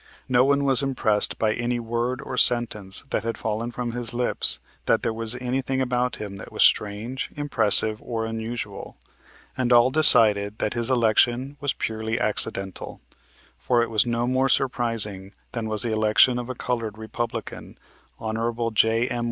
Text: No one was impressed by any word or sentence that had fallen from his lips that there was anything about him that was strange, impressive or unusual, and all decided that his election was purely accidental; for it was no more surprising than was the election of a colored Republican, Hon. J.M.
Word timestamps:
No 0.27 0.43
one 0.43 0.63
was 0.63 0.81
impressed 0.81 1.37
by 1.37 1.53
any 1.53 1.79
word 1.79 2.21
or 2.23 2.35
sentence 2.35 3.03
that 3.11 3.23
had 3.23 3.37
fallen 3.37 3.69
from 3.69 3.91
his 3.91 4.15
lips 4.15 4.57
that 4.87 5.03
there 5.03 5.13
was 5.13 5.35
anything 5.35 5.79
about 5.79 6.15
him 6.15 6.37
that 6.37 6.51
was 6.51 6.63
strange, 6.63 7.29
impressive 7.35 8.01
or 8.01 8.25
unusual, 8.25 8.97
and 9.55 9.71
all 9.71 9.91
decided 9.91 10.57
that 10.57 10.73
his 10.73 10.89
election 10.89 11.55
was 11.59 11.73
purely 11.73 12.19
accidental; 12.19 12.99
for 13.59 13.83
it 13.83 13.91
was 13.91 14.07
no 14.07 14.25
more 14.25 14.49
surprising 14.49 15.33
than 15.51 15.69
was 15.69 15.83
the 15.83 15.93
election 15.93 16.39
of 16.39 16.49
a 16.49 16.55
colored 16.55 16.97
Republican, 16.97 17.77
Hon. 18.17 18.71
J.M. 18.73 19.19